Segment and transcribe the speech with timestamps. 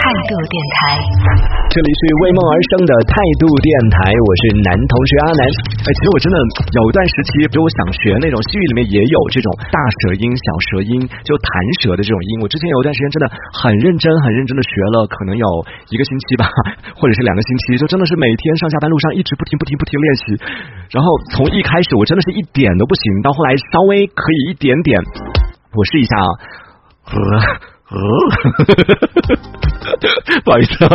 [0.00, 0.96] 态度电台，
[1.68, 5.42] 这里是为梦而生的态度电台，我是男同学阿南。
[5.84, 11.52] 哎，其实我真的有一段时期，比如我想学那种西语里面也有这种大舌音、小舌音，就弹
[11.84, 12.40] 舌的这种音。
[12.40, 13.28] 我之前有一段时间真的
[13.60, 15.44] 很认真、很认真的学了，可能有
[15.92, 16.48] 一个星期吧，
[16.96, 20.24] 或者是两个星期，就真的是每天上下班路上一直不停、不停、不停练习。
[20.96, 24.96] 然后从一开始我真的是一点都不行，到后来稍微可以一点点。
[25.76, 26.30] 我试一下啊，
[27.12, 27.20] 呃，
[30.44, 30.90] 不好意思啊，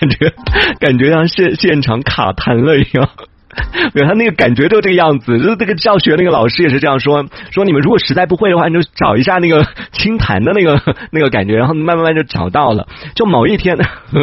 [0.00, 0.32] 感觉
[0.80, 3.08] 感觉像现现场卡痰了一样。
[3.92, 9.62] 没有，他那个感觉就这个样子，就是这个教学那个老师也是这样说，说你们如果实在不会的话，你就找一下那个
[9.92, 12.88] 清谈的那个那个感觉，然后慢慢慢就找到了。
[13.14, 13.76] 就某一天，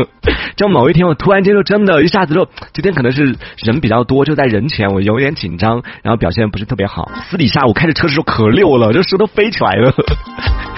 [0.58, 7.12] 就某一天，我突然间就真的一下子就，今天可能是人比较多，就在人前我有点紧张，然后表现不是特别好。
[7.30, 9.94] 私底下我开着车的时候可溜了，这舌头飞起来了。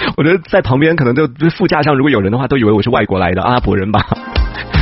[0.16, 4.06] 我觉得在旁边可能就副驾上如果有人的话，都以为我是外国来的阿拉伯人吧。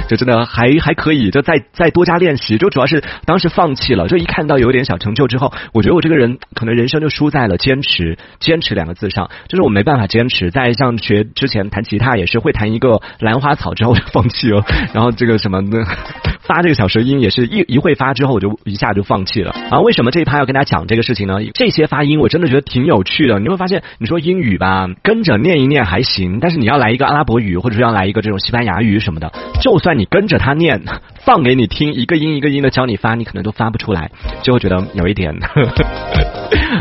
[0.08, 2.58] 就真的还还可以，就再再多加练习。
[2.58, 9.30] 就主要是当时放弃了，就一看到有点小成就之后，我觉得我这个人可能人生就输在了坚持，坚持两个字上。
[9.46, 15.86] 就是我没办法坚持，在像学之前弹吉他也是会弹一个兰花草之后就放弃了， 然后这个什么的。
[16.50, 19.78] 发这个小舌音也是一一会发之后我就一下就放弃了啊！
[19.78, 21.36] 为什么这一趴要跟大家讲这个事情呢？
[21.54, 23.38] 这些发音我真的觉得挺有趣的。
[23.38, 30.82] 你会发现，你说英语吧，跟着念一念还行，但是你要来一个阿拉伯语，或者说要来一个这种西班牙语什么的，就算你跟着他念，
[31.24, 34.10] 放给你听，一个音一个音的教你发，你可能都发不出来，
[34.42, 35.38] 就会觉得有一点。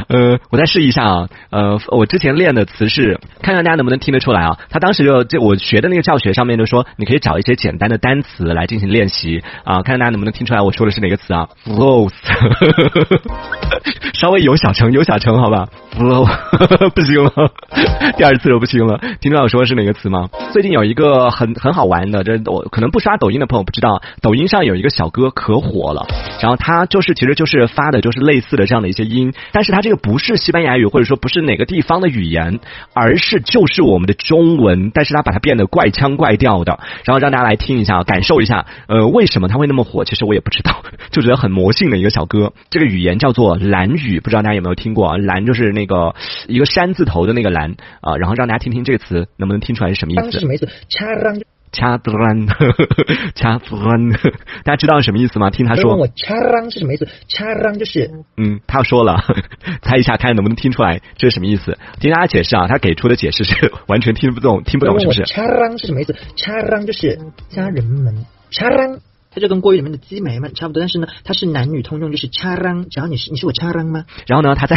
[0.09, 1.29] 呃，我再试一下啊。
[1.51, 4.57] 呃，我之前练的词是，看看大家能不能听得出来啊。
[4.69, 9.43] 他当时就就我学的那个教学上面就说，你可以找一些简单的单词来进行练习。
[9.63, 12.13] 啊，看看大家能不能听出来我说的是哪个词啊？Flows，
[14.13, 16.25] 稍微有小成，有小成，好吧？Flow，
[16.95, 17.31] 不行了，
[18.17, 18.99] 第二次都不行了。
[19.21, 20.29] 听出来我说的是哪个词吗？
[20.51, 26.05] 最近有一个很很好玩的，这我可能不刷抖音的朋友不知道，抖抖音上有一个小哥可火了，
[26.39, 32.59] 然后他就是其实就是发的就是类似的这样的一些音，但是他这个不是西班牙语或者说不是哪个地方的语言，
[32.93, 39.47] 而是就是我们的中文，但是他把它变得怪腔怪调的，然后让大家来听一下，感受一下，呃，为什么？
[39.47, 40.05] 他会那么火？
[40.05, 42.53] 其实我也不知道，就觉得很魔性的一个小哥。
[42.69, 45.07] 这个语言叫做蓝语，不知道大家有没有听过？
[45.07, 45.17] 啊？
[45.17, 46.13] 蓝就是那个
[46.47, 48.15] 一个山字头的那个蓝啊。
[48.17, 50.33] 然后让大家听听这个词，能不能听出来是什么意思？
[50.33, 50.53] 是什么
[51.71, 52.47] 掐啷掐啷
[53.35, 54.11] 掐啷，
[54.63, 55.49] 大家知道什么意思吗？
[55.49, 55.95] 听他说。
[55.95, 57.07] 我掐啷是什么意思？
[57.27, 59.17] 掐啷就是嗯，他说了，
[59.81, 61.77] 猜一下看能不能听出来这是什么意思？
[61.99, 65.23] 听大家解释啊，他给出的解释是 完全听不懂，听不懂是不是？
[65.25, 66.15] 掐啷是什么意思？
[66.35, 67.19] 掐啷就是
[67.49, 68.99] 家人们掐啷。
[69.31, 74.05] 它就跟国语里面的鸡眉们差不多，但是呢，它是男女通用，就是掐啷，只要你是你是我掐啷吗？
[74.25, 74.75] 然后呢，他在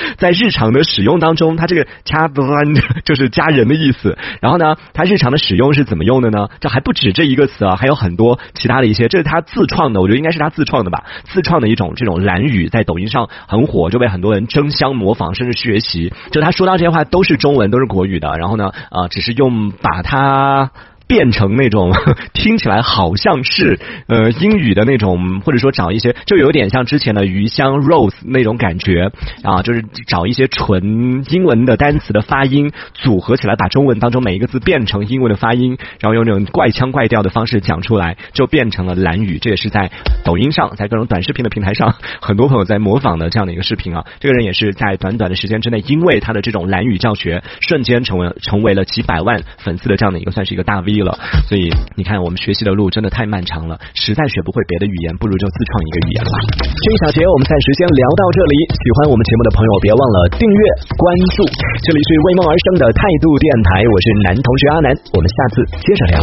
[0.18, 4.16] 在日常的使用当中，他这个掐啷 就是家人的意思。
[4.40, 6.48] 然后呢，他日常的使用是怎么用的呢？
[6.60, 16.12] 这还不止这一个词啊，还有很多其他的一些，这是他自创的，我觉得应该是他自创的吧，自创的一种这种蓝语，在抖音上很火，就被很多人争相模仿，甚至学习。
[16.30, 18.36] 就他说到这些话都是中文，都是国语的。
[18.38, 20.70] 然后呢，啊，只是用把它。
[21.08, 21.92] 变成那种
[22.34, 29.10] 听起来好像是呃英语的那种，或者说找一些就有点像之前的余香 Rose 那种感觉
[29.42, 39.38] 啊，就是找一些纯英文的单词的发音组合起来，把中文当中每一个字变成英文的发音，然后用那种怪腔怪调的方式讲出来，就变成了蓝语。
[39.38, 39.90] 这也是在
[40.24, 44.04] 抖音上，在各种短视频的平台上， 很多朋友在模仿的这样的一个视频啊。
[44.20, 50.97] 这个人也是在短短的时间之内，因为他的这种蓝语教学，瞬间成为成为了几百万粉丝的这样的一个算是一个大 V。
[51.02, 51.16] 了，
[51.48, 56.34] 所以你看，我们学习的路真的太漫长了，实在学不会别的语言，不如就自创一个语言吧。
[56.62, 60.62] 这一小节我们暂时先聊到这里，喜欢我们节目的朋友别忘了订阅
[60.96, 61.04] 关
[61.36, 61.44] 注。
[61.82, 66.16] 这里是为梦而生的态度电台，我是男同学阿南，我们下次接着聊。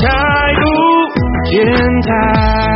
[0.00, 0.08] 态
[0.56, 0.64] 度
[1.50, 1.66] 电
[2.02, 2.71] 台。